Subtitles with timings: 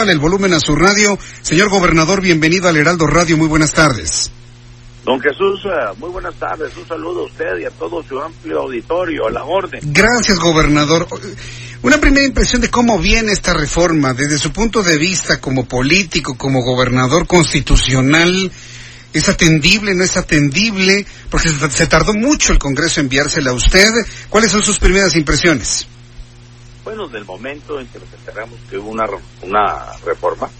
[0.00, 1.18] Súbale el volumen a su radio.
[1.42, 3.36] Señor gobernador, bienvenido al Heraldo Radio.
[3.36, 4.30] Muy buenas tardes.
[5.04, 6.74] Don Jesús, eh, muy buenas tardes.
[6.74, 9.78] Un saludo a usted y a todo su amplio auditorio, a la orden.
[9.92, 11.06] Gracias, gobernador.
[11.82, 16.34] Una primera impresión de cómo viene esta reforma, desde su punto de vista como político,
[16.34, 18.50] como gobernador constitucional.
[19.12, 21.04] ¿Es atendible, no es atendible?
[21.28, 23.90] Porque se- se tardó mucho el Congreso en enviársela a usted.
[24.30, 25.86] ¿Cuáles son sus primeras impresiones?
[26.90, 29.06] Bueno, del momento en que nos enteramos que hubo una,
[29.42, 30.50] una reforma,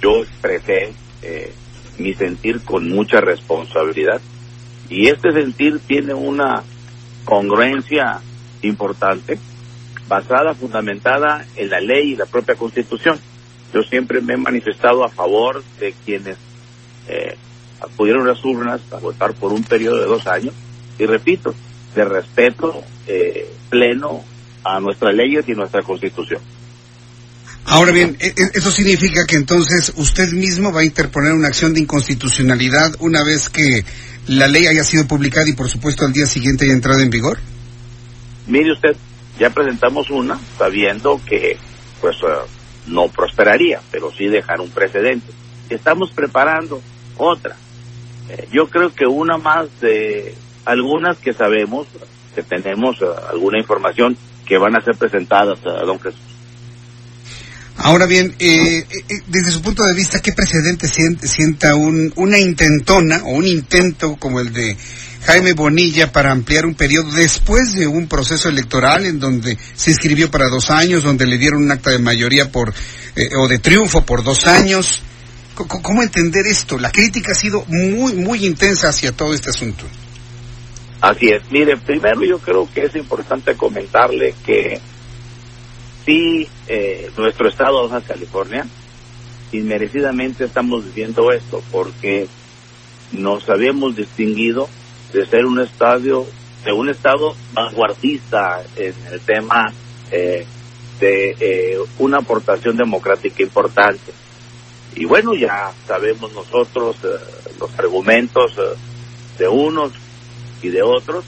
[0.00, 1.52] yo expresé eh,
[1.98, 4.20] mi sentir con mucha responsabilidad
[4.88, 6.62] y este sentir tiene una
[7.24, 8.20] congruencia
[8.62, 9.40] importante
[10.06, 13.18] basada, fundamentada en la ley y la propia constitución.
[13.74, 16.36] Yo siempre me he manifestado a favor de quienes
[17.08, 17.36] eh,
[17.80, 20.54] acudieron a las urnas a votar por un periodo de dos años
[21.00, 21.52] y repito,
[21.96, 24.29] de respeto eh, pleno
[24.64, 26.40] a nuestras leyes y nuestra constitución.
[27.66, 31.74] Ahora bien, e- e- eso significa que entonces usted mismo va a interponer una acción
[31.74, 33.84] de inconstitucionalidad una vez que
[34.26, 37.38] la ley haya sido publicada y por supuesto al día siguiente haya entrado en vigor.
[38.46, 38.96] Mire usted,
[39.38, 41.56] ya presentamos una sabiendo que
[42.00, 42.50] pues eh,
[42.86, 45.32] no prosperaría, pero sí dejar un precedente.
[45.68, 46.82] Estamos preparando
[47.16, 47.56] otra.
[48.28, 51.86] Eh, yo creo que una más de algunas que sabemos,
[52.34, 54.16] que tenemos eh, alguna información
[54.50, 56.18] que van a ser presentadas a don Jesús.
[57.76, 62.12] Ahora bien, eh, eh, eh, desde su punto de vista, ¿qué precedente sien- sienta un,
[62.16, 64.76] una intentona o un intento como el de
[65.24, 70.32] Jaime Bonilla para ampliar un periodo después de un proceso electoral en donde se inscribió
[70.32, 72.74] para dos años, donde le dieron un acta de mayoría por
[73.14, 75.00] eh, o de triunfo por dos años?
[75.54, 76.76] ¿Cómo entender esto?
[76.76, 79.84] La crítica ha sido muy, muy intensa hacia todo este asunto.
[81.00, 81.42] Así es.
[81.50, 84.80] Mire, primero yo creo que es importante comentarle que
[86.04, 88.66] sí, eh, nuestro estado de California,
[89.52, 92.28] inmerecidamente estamos viviendo esto, porque
[93.12, 94.68] nos habíamos distinguido
[95.12, 96.26] de ser un estadio,
[96.64, 99.72] de un estado vanguardista en el tema
[100.10, 100.46] eh,
[101.00, 104.12] de eh, una aportación democrática importante.
[104.94, 107.08] Y bueno, ya sabemos nosotros eh,
[107.58, 108.76] los argumentos eh,
[109.38, 109.92] de unos
[110.62, 111.24] y de otros.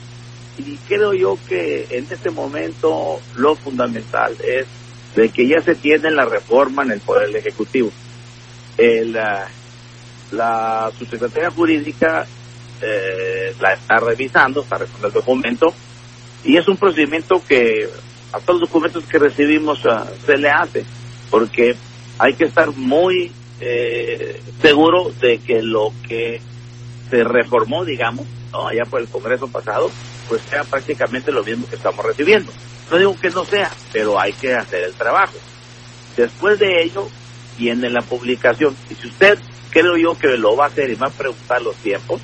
[0.57, 4.67] Y creo yo que en este momento lo fundamental es
[5.15, 7.91] de que ya se tiene la reforma en el Poder Ejecutivo.
[8.77, 9.47] El, ah,
[10.31, 12.25] la subsecretaría jurídica
[12.81, 15.73] eh, la está revisando, está revisando el documento
[16.43, 17.87] y es un procedimiento que
[18.33, 20.83] a todos los documentos que recibimos ah, se le hace
[21.29, 21.75] porque
[22.19, 26.41] hay que estar muy eh, seguro de que lo que
[27.13, 28.67] se reformó, digamos, ¿no?
[28.67, 29.91] allá por el Congreso pasado,
[30.27, 32.51] pues sea prácticamente lo mismo que estamos recibiendo.
[32.89, 35.33] No digo que no sea, pero hay que hacer el trabajo.
[36.17, 37.07] Después de ello
[37.57, 38.75] viene la publicación.
[38.89, 39.37] Y si usted
[39.69, 42.19] creo yo que lo va a hacer y va a preguntar los tiempos,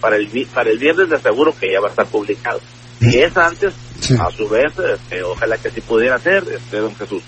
[0.00, 2.60] para el, vi- para el viernes de seguro que ya va a estar publicado.
[3.00, 4.14] Si es antes, Sí.
[4.20, 7.22] a su vez, este, ojalá que sí pudiera ser, este, don Jesús.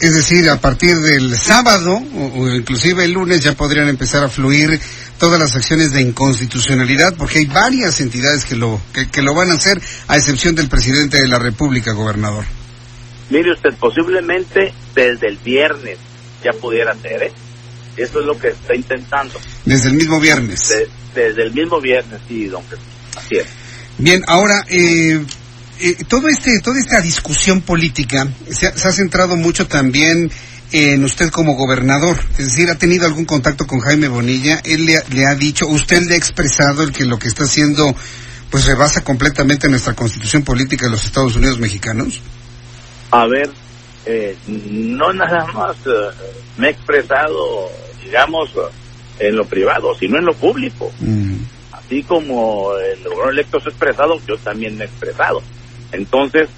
[0.00, 4.28] Es decir, a partir del sábado o, o inclusive el lunes ya podrían empezar a
[4.28, 4.78] fluir
[5.18, 9.50] todas las acciones de inconstitucionalidad porque hay varias entidades que lo que, que lo van
[9.50, 12.44] a hacer a excepción del presidente de la República, gobernador.
[13.30, 15.98] Mire usted, posiblemente desde el viernes
[16.42, 17.32] ya pudiera ser, ¿eh?
[17.96, 19.38] Eso es lo que está intentando.
[19.64, 20.68] Desde el mismo viernes.
[20.68, 22.84] De- desde el mismo viernes, sí, don Jesús.
[23.16, 23.46] Así es.
[23.98, 25.22] Bien, ahora eh,
[25.80, 30.30] eh, todo este toda esta discusión política se ha, se ha centrado mucho también
[30.72, 34.98] en usted como gobernador, es decir, ha tenido algún contacto con Jaime Bonilla, él le,
[34.98, 37.92] ha- le ha dicho, usted le ha expresado el que lo que está haciendo
[38.50, 42.20] pues rebasa completamente nuestra constitución política de los Estados Unidos mexicanos.
[43.10, 43.50] A ver,
[44.06, 45.90] eh, no nada más eh,
[46.56, 47.68] me he expresado,
[48.04, 48.50] digamos,
[49.18, 50.92] en lo privado, sino en lo público.
[51.00, 51.34] Mm,
[51.72, 55.42] Así como el gobernador electo se ha expresado, yo también me he expresado.
[55.92, 56.48] Entonces,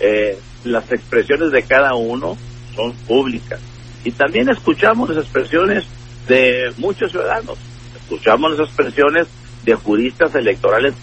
[0.00, 2.36] eh, las expresiones de cada uno
[2.74, 3.60] son públicas.
[4.04, 5.84] Y también escuchamos las expresiones
[6.28, 7.58] de muchos ciudadanos.
[7.96, 9.26] Escuchamos las expresiones
[9.64, 10.94] de juristas electorales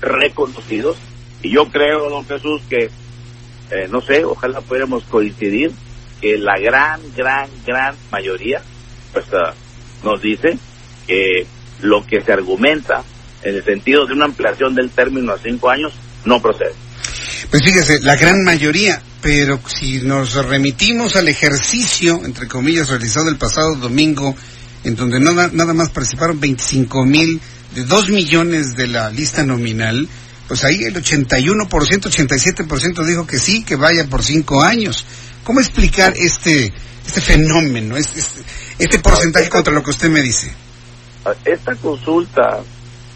[0.00, 0.96] reconocidos.
[1.42, 2.90] Y yo creo, don Jesús, que,
[3.70, 5.72] eh, no sé, ojalá pudiéramos coincidir
[6.20, 8.62] que la gran, gran, gran mayoría
[9.12, 9.54] pues ah,
[10.02, 10.58] nos dice
[11.06, 11.46] que
[11.80, 13.02] lo que se argumenta
[13.42, 15.92] en el sentido de una ampliación del término a cinco años
[16.24, 16.74] no procede.
[17.52, 23.36] Pues fíjese, la gran mayoría, pero si nos remitimos al ejercicio, entre comillas, realizado el
[23.36, 24.34] pasado domingo,
[24.84, 27.38] en donde nada, nada más participaron 25 mil
[27.74, 30.08] de 2 millones de la lista nominal,
[30.48, 35.04] pues ahí el 81%, 87% dijo que sí, que vaya por cinco años.
[35.44, 36.72] ¿Cómo explicar este,
[37.06, 38.22] este fenómeno, este,
[38.78, 40.50] este porcentaje contra lo que usted me dice?
[41.44, 42.60] Esta consulta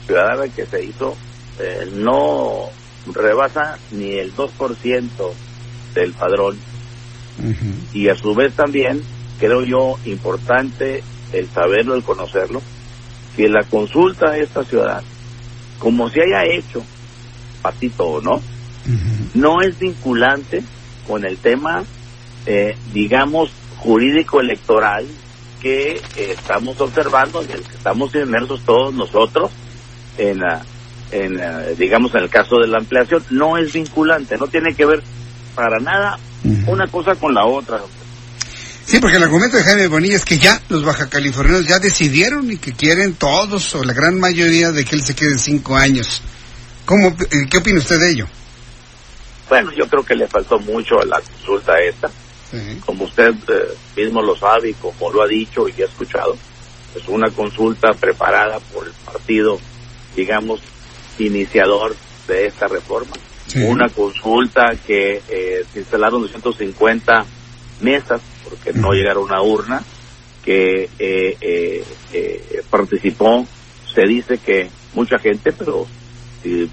[0.05, 1.17] ciudadana que se hizo
[1.59, 2.71] eh, no
[3.13, 5.09] rebasa ni el 2%
[5.95, 6.59] del padrón.
[7.93, 9.03] Y a su vez también,
[9.39, 12.63] creo yo, importante el saberlo, el conocerlo,
[13.37, 15.03] que la consulta de esta ciudad,
[15.79, 16.83] como se haya hecho,
[17.61, 18.41] patito o no,
[19.35, 20.63] no es vinculante
[21.07, 21.85] con el tema,
[22.47, 25.07] eh, digamos, jurídico electoral
[25.61, 29.51] que estamos observando, en el que estamos inmersos todos nosotros
[30.19, 30.65] en la
[31.11, 34.87] en, eh, digamos, en el caso de la ampliación, no es vinculante, no tiene que
[34.87, 35.03] ver
[35.55, 36.19] para nada
[36.67, 37.81] una cosa con la otra.
[38.85, 42.59] Sí, porque el argumento de Jaime Bonilla es que ya los bajacalifornianos ya decidieron y
[42.59, 46.23] que quieren todos o la gran mayoría de que él se quede cinco años.
[46.85, 48.27] ¿Cómo, eh, ¿Qué opina usted de ello?
[49.49, 52.09] Bueno, yo creo que le faltó mucho a la consulta esta.
[52.87, 56.37] Como usted eh, mismo lo sabe y como lo ha dicho y ha escuchado,
[56.95, 59.59] es una consulta preparada por el partido,
[60.15, 60.61] digamos,
[61.19, 61.97] iniciador
[62.27, 63.15] de esta reforma.
[63.69, 67.25] Una consulta que eh, se instalaron 250
[67.81, 69.83] mesas, porque no llegaron a urna,
[70.45, 73.47] que eh, eh, participó,
[73.95, 75.87] se dice que mucha gente, pero
[76.43, 76.69] si,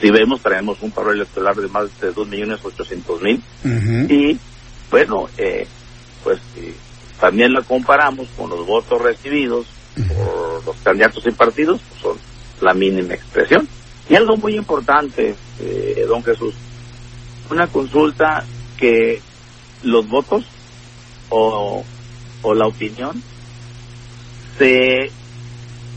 [0.00, 4.10] si vemos, traemos un paro electoral de más de 2.800.000.
[4.10, 4.38] Y
[4.90, 5.28] bueno,
[6.24, 6.40] pues
[7.20, 12.18] también la comparamos con los votos recibidos por los candidatos y partidos, pues son
[12.60, 13.68] la mínima expresión.
[14.08, 16.54] Y algo muy importante, eh, don Jesús,
[17.50, 18.44] una consulta
[18.76, 19.20] que
[19.82, 20.44] los votos
[21.30, 21.84] o,
[22.42, 23.22] o la opinión
[24.58, 25.10] se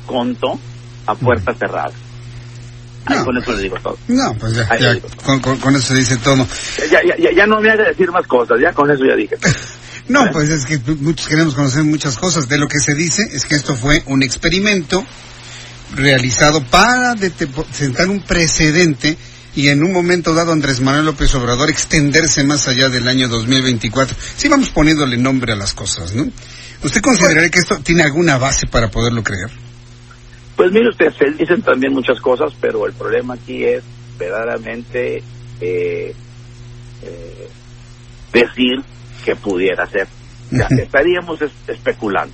[0.05, 0.59] contó
[1.05, 1.91] a puerta cerrada.
[3.23, 3.97] con eso le digo todo.
[4.07, 4.67] No, pues ya,
[5.23, 6.47] con, eso se dice todo.
[6.91, 9.37] Ya, ya, ya no me haga decir más cosas, ya con eso ya dije.
[10.07, 12.47] no, pues es que muchos queremos conocer muchas cosas.
[12.47, 15.03] De lo que se dice es que esto fue un experimento
[15.95, 17.15] realizado para
[17.71, 19.17] sentar un precedente
[19.55, 24.15] y en un momento dado Andrés Manuel López Obrador extenderse más allá del año 2024.
[24.35, 26.27] Sí vamos poniéndole nombre a las cosas, ¿no?
[26.83, 29.49] ¿Usted consideraría que esto tiene alguna base para poderlo creer?
[30.55, 33.83] Pues mire usted, se dicen también muchas cosas, pero el problema aquí es
[34.17, 35.23] verdaderamente
[35.61, 36.13] eh,
[37.01, 37.49] eh,
[38.31, 38.81] decir
[39.25, 40.07] que pudiera ser.
[40.77, 42.33] estaríamos especulando,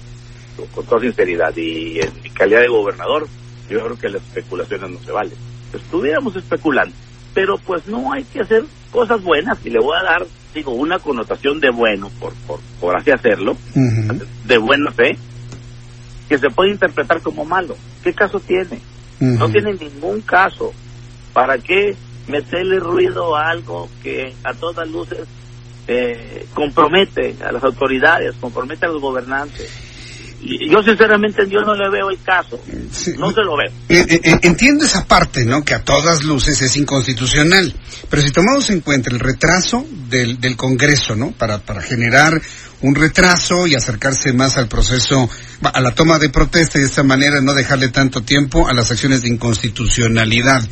[0.74, 3.28] con toda sinceridad, y en mi calidad de gobernador,
[3.70, 5.38] yo creo que las especulaciones no se valen.
[5.74, 6.96] Estuviéramos especulando,
[7.34, 11.00] pero pues no hay que hacer cosas buenas y le voy a dar, digo, una
[11.00, 13.58] connotación de bueno, por, por, por así hacerlo,
[14.46, 15.18] de buena fe,
[16.30, 17.76] que se puede interpretar como malo.
[18.04, 18.80] ¿Qué caso tiene?
[19.20, 20.74] No tiene ningún caso.
[21.34, 21.96] ¿Para qué
[22.28, 25.28] meterle ruido a algo que a todas luces
[25.88, 29.70] eh, compromete a las autoridades, compromete a los gobernantes?
[30.46, 32.62] Yo sinceramente yo no le veo el caso,
[33.18, 33.72] no se lo veo.
[33.90, 35.64] Eh, eh, eh, entiendo esa parte, ¿no?
[35.64, 37.74] Que a todas luces es inconstitucional,
[38.10, 41.32] pero si tomamos en cuenta el retraso del, del Congreso, ¿no?
[41.32, 42.40] Para, para generar
[42.82, 45.30] un retraso y acercarse más al proceso,
[45.64, 48.92] a la toma de protesta y de esta manera no dejarle tanto tiempo a las
[48.92, 50.64] acciones de inconstitucionalidad.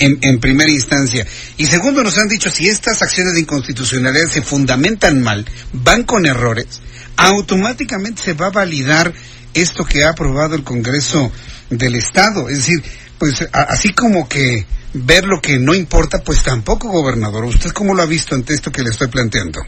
[0.00, 1.26] En, en, primera instancia.
[1.56, 6.24] Y segundo, nos han dicho, si estas acciones de inconstitucionalidad se fundamentan mal, van con
[6.24, 6.80] errores,
[7.18, 9.12] automáticamente se va a validar
[9.52, 11.30] esto que ha aprobado el Congreso
[11.68, 12.48] del Estado.
[12.48, 12.82] Es decir,
[13.18, 17.44] pues así como que ver lo que no importa, pues tampoco, gobernador.
[17.44, 19.60] ¿Usted cómo lo ha visto ante esto que le estoy planteando?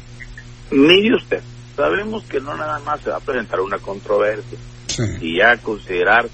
[0.70, 1.42] Mire usted,
[1.76, 4.58] sabemos que no nada más se va a presentar una controversia.
[5.20, 6.28] Y ya considerar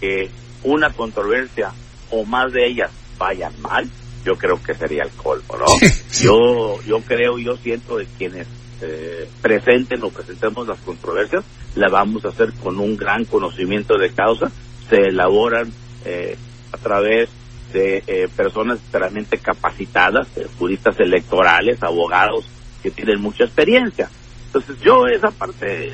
[0.00, 0.30] que
[0.62, 1.72] una controversia
[2.10, 3.88] o más de ellas vayan mal,
[4.24, 5.66] yo creo que sería el colmo, ¿no?
[6.20, 8.46] Yo, yo creo, yo siento de quienes
[8.82, 14.10] eh, presenten o presentemos las controversias, la vamos a hacer con un gran conocimiento de
[14.10, 14.50] causa,
[14.88, 15.72] se elaboran
[16.04, 16.36] eh,
[16.72, 17.30] a través
[17.72, 22.44] de eh, personas realmente capacitadas, eh, juristas electorales, abogados
[22.82, 24.10] que tienen mucha experiencia.
[24.46, 25.90] Entonces yo esa parte,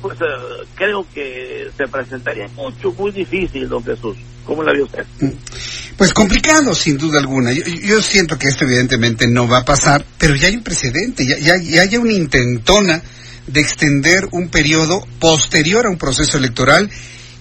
[0.00, 0.16] pues
[0.76, 5.04] creo que se presentaría mucho, muy difícil, don Jesús, ¿Cómo la vio usted?
[5.20, 5.30] Mm.
[5.96, 7.52] Pues complicado, sin duda alguna.
[7.52, 11.38] Yo, siento que esto evidentemente no va a pasar, pero ya hay un precedente, ya,
[11.38, 13.00] ya, ya hay una intentona
[13.46, 16.90] de extender un periodo posterior a un proceso electoral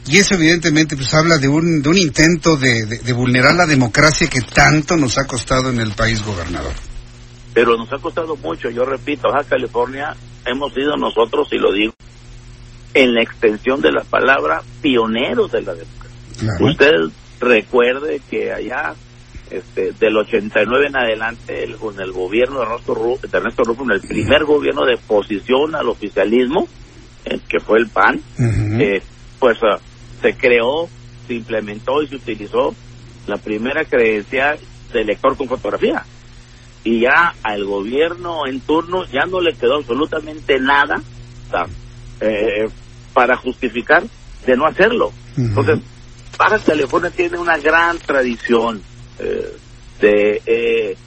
[0.07, 4.27] y eso evidentemente pues habla de un, de un intento de, de, vulnerar la democracia
[4.27, 6.74] que tanto nos ha costado en el país, gobernador.
[7.53, 11.93] Pero nos ha costado mucho, yo repito, Baja California hemos sido nosotros, y lo digo,
[12.93, 16.02] en la extensión de la palabra, pioneros de la democracia.
[16.60, 16.94] Usted
[17.40, 18.94] recuerde que allá,
[19.50, 24.86] este, del 89 en adelante, con el gobierno de Ernesto Rufo, en el primer gobierno
[24.86, 26.68] de posición al oficialismo,
[27.26, 28.22] eh, que fue el PAN,
[28.80, 29.02] eh,
[29.40, 29.80] pues ah,
[30.22, 30.90] se creó,
[31.28, 32.76] se implementó y se utilizó
[33.28, 34.58] la primera credencial
[34.92, 36.06] de lector con fotografía.
[36.84, 41.02] Y ya al gobierno en turno ya no le quedó absolutamente nada
[42.20, 42.68] eh,
[43.14, 44.04] para justificar
[44.46, 45.12] de no hacerlo.
[45.38, 45.80] Entonces,
[46.38, 48.82] Baja California tiene una gran tradición
[49.20, 49.56] eh,
[50.02, 50.98] de, eh,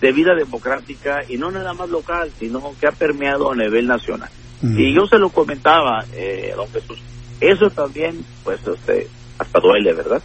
[0.00, 4.30] de vida democrática y no nada más local, sino que ha permeado a nivel nacional.
[4.62, 6.98] Y yo se lo comentaba, eh, don Jesús,
[7.40, 9.08] eso también, pues, este,
[9.38, 10.22] hasta duele, ¿verdad?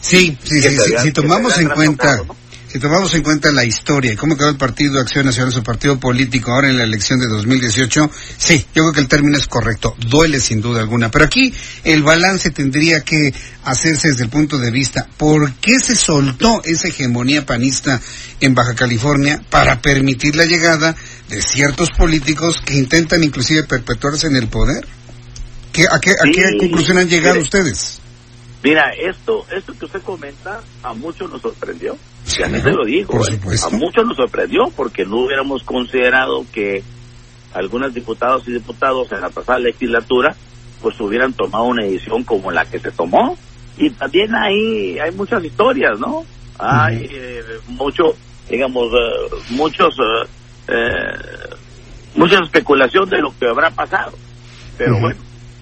[0.00, 2.24] Sí, sí, sí, si tomamos en cuenta,
[2.68, 5.98] si tomamos en cuenta la historia y cómo quedó el Partido Acción Nacional, su partido
[5.98, 9.96] político ahora en la elección de 2018, sí, yo creo que el término es correcto,
[10.06, 11.52] duele sin duda alguna, pero aquí
[11.84, 13.32] el balance tendría que
[13.64, 18.00] hacerse desde el punto de vista, ¿por qué se soltó esa hegemonía panista
[18.40, 20.94] en Baja California para permitir la llegada
[21.30, 24.86] de ciertos políticos que intentan inclusive perpetuarse en el poder?
[25.90, 26.14] ¿A qué,
[26.58, 28.00] conclusión han llegado ustedes?
[28.68, 31.96] Mira, esto, esto que usted comenta a muchos nos sorprendió.
[32.26, 33.18] Ya me lo digo.
[33.26, 33.40] ¿eh?
[33.64, 36.82] A muchos nos sorprendió porque no hubiéramos considerado que
[37.54, 40.36] algunos diputados y diputados en la pasada legislatura
[40.82, 43.38] pues hubieran tomado una decisión como la que se tomó.
[43.78, 46.26] Y también ahí hay muchas historias, ¿no?
[46.58, 48.14] Hay eh, mucho,
[48.50, 49.96] digamos, eh, muchos,
[52.14, 54.12] mucha especulación de lo que habrá pasado.
[54.76, 55.18] Pero bueno,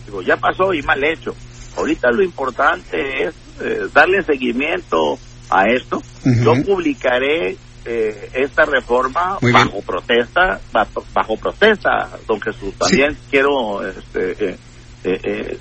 [0.07, 1.35] Digo, ya pasó y mal hecho.
[1.77, 5.19] Ahorita lo importante es eh, darle seguimiento
[5.51, 6.03] a esto.
[6.25, 12.75] Yo publicaré eh, esta reforma bajo protesta, bajo, protesta, don Jesús.
[12.79, 14.57] También quiero este,
[15.05, 15.59] eh,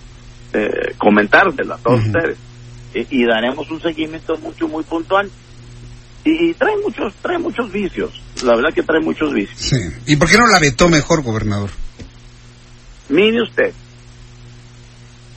[0.54, 2.38] eh, comentársela a todos ustedes.
[2.94, 5.30] Y, daremos un seguimiento mucho, muy puntual.
[6.24, 8.22] Y, trae muchos, trae muchos vicios.
[8.42, 9.60] La verdad que trae muchos vicios.
[9.60, 9.78] Sí.
[10.08, 11.70] ¿Y por qué no la vetó mejor, gobernador?
[13.10, 13.74] Mire usted,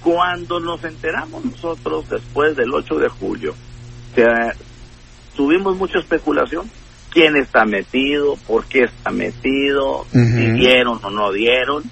[0.03, 3.55] cuando nos enteramos nosotros después del 8 de julio,
[5.37, 6.71] tuvimos mucha especulación.
[7.11, 8.37] ¿Quién está metido?
[8.47, 10.07] ¿Por qué está metido?
[10.13, 11.83] ¿Si dieron o no dieron?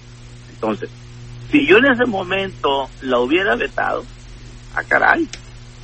[0.51, 0.91] Entonces,
[1.51, 4.05] si yo en ese momento la hubiera vetado,
[4.75, 5.29] a ah, caray,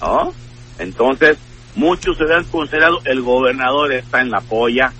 [0.00, 0.34] ¿no?
[0.78, 1.38] Entonces,
[1.74, 4.92] muchos se hubieran considerado el gobernador está en la polla,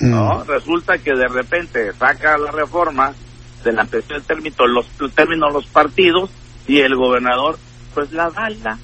[0.00, 0.44] ¿no?
[0.44, 3.14] Resulta que de repente saca la reforma,
[3.64, 6.30] de la presión del término, los términos los partidos,
[6.68, 7.58] y el gobernador
[7.94, 8.78] pues la bala.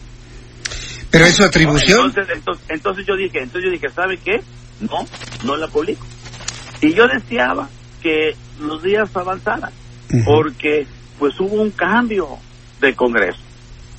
[1.10, 2.06] Pero es su atribución.
[2.06, 4.42] Entonces, entonces, yo dije, entonces yo dije, ¿sabe qué?
[4.80, 5.06] No,
[5.44, 6.04] no la publico.
[6.80, 7.68] Y yo deseaba
[8.02, 9.70] que los días avanzaran,
[10.24, 10.86] porque
[11.18, 12.28] pues hubo un cambio
[12.80, 13.38] de Congreso.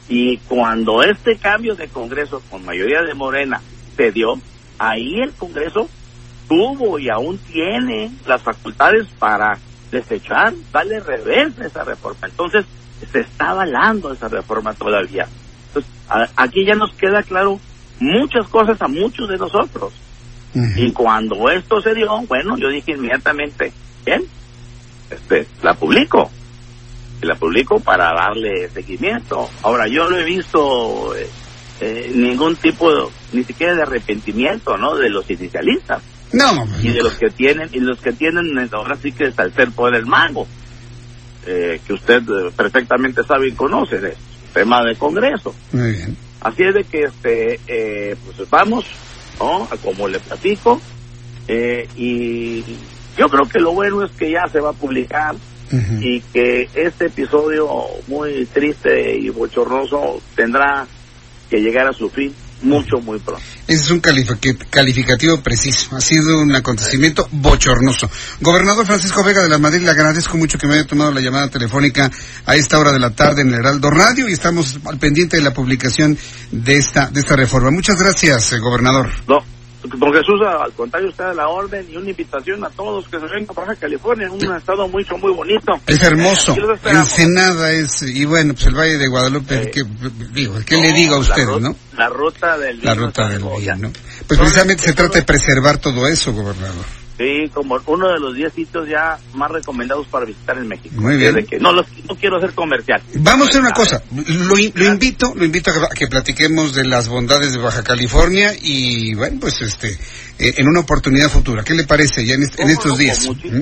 [0.09, 3.61] Y cuando este cambio de Congreso con mayoría de Morena
[3.95, 4.33] se dio,
[4.77, 5.87] ahí el Congreso
[6.49, 9.57] tuvo y aún tiene las facultades para
[9.91, 12.27] desechar, darle reversa a esa reforma.
[12.27, 12.65] Entonces,
[13.11, 15.27] se está avalando esa reforma todavía.
[15.67, 15.91] Entonces,
[16.35, 17.59] aquí ya nos queda claro
[17.99, 19.93] muchas cosas a muchos de nosotros.
[20.77, 23.73] Y cuando esto se dio, bueno, yo dije inmediatamente,
[24.05, 24.23] bien,
[25.09, 26.31] este, la publico.
[27.21, 29.49] Y la publico para darle seguimiento.
[29.63, 31.29] Ahora, yo no he visto eh,
[31.81, 32.89] eh, ningún tipo,
[33.33, 34.95] ni siquiera de arrepentimiento, ¿no?
[34.95, 36.01] De los inicialistas.
[36.31, 36.65] No.
[36.81, 39.71] Y de los que tienen, y los que tienen, ahora sí que es al ser
[39.71, 40.47] por el mango.
[41.47, 44.15] Eh, que usted eh, perfectamente sabe y conoce, de
[44.53, 45.53] tema de Congreso.
[45.71, 46.17] Muy bien.
[46.41, 48.85] Así es de que este, eh, pues vamos,
[49.39, 49.67] ¿no?
[49.83, 50.81] Como le platico,
[51.47, 52.63] y
[53.17, 55.35] yo creo que lo bueno es que ya se va a publicar
[55.99, 57.67] y que este episodio
[58.07, 60.87] muy triste y bochornoso tendrá
[61.49, 63.43] que llegar a su fin mucho, muy pronto.
[63.67, 65.95] Ese es un calificativo preciso.
[65.95, 68.09] Ha sido un acontecimiento bochornoso.
[68.41, 71.49] Gobernador Francisco Vega de la Madrid, le agradezco mucho que me haya tomado la llamada
[71.49, 72.11] telefónica
[72.45, 75.43] a esta hora de la tarde en el Heraldo Radio y estamos al pendiente de
[75.43, 76.17] la publicación
[76.51, 77.71] de esta, de esta reforma.
[77.71, 79.09] Muchas gracias, eh, gobernador.
[79.27, 79.43] No,
[79.87, 83.47] don Jesús, al contrario, usted la orden y una invitación a todos que se vengan
[83.49, 85.73] a Baja California, un estado muy, muy bonito.
[85.87, 86.55] Es hermoso.
[86.85, 89.83] Ensenada es, y bueno, pues el Valle de Guadalupe, eh, que,
[90.31, 91.75] digo, ¿qué le digo a usted, no?
[91.97, 93.91] La ruta del La ruta del bien, ¿no?
[94.27, 96.85] Pues precisamente se trata de preservar todo eso, gobernador.
[97.17, 100.95] Sí, como uno de los 10 sitios ya más recomendados para visitar en México.
[100.97, 101.33] Muy bien.
[101.61, 101.83] no, no
[102.19, 103.01] quiero hacer comercial.
[103.15, 104.03] Vamos a hacer una cosa.
[104.11, 109.39] Lo, invito, lo invito a que platiquemos de las bondades de Baja California y, bueno,
[109.39, 109.97] pues este,
[110.39, 111.63] eh, en una oportunidad futura.
[111.63, 113.29] ¿Qué le parece ya en, estos días?
[113.29, 113.61] ¿Mm?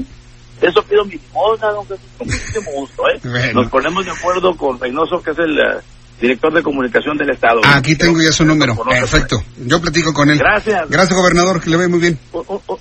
[0.62, 3.52] Eso pido mi limosna, don Jesús, con muchísimo gusto, ¿eh?
[3.54, 5.80] Nos ponemos de acuerdo con Reynoso, que es el eh,
[6.20, 7.62] director de comunicación del Estado.
[7.64, 8.76] Ah, aquí tengo ya su número.
[8.84, 9.44] Perfecto.
[9.58, 10.38] Yo platico con él.
[10.38, 10.90] Gracias.
[10.90, 12.20] Gracias, gobernador, que le ve muy bien.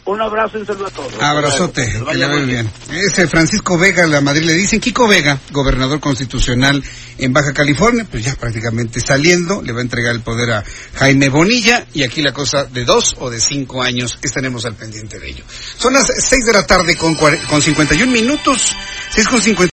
[0.04, 1.12] Un, abrazo y un saludo a todos.
[1.20, 2.70] Abrazote, que le ve muy bien.
[2.90, 6.82] Ese Francisco Vega, la Madrid le dicen, Kiko Vega, gobernador constitucional
[7.18, 11.28] en Baja California, pues ya prácticamente saliendo, le va a entregar el poder a Jaime
[11.28, 15.28] Bonilla y aquí la cosa de dos o de cinco años, estaremos al pendiente de
[15.28, 15.44] ello.
[15.48, 18.74] Son las seis de la tarde con, con 51 minutos,
[19.10, 19.72] seis con 50.